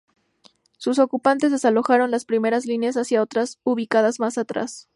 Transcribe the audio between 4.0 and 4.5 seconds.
más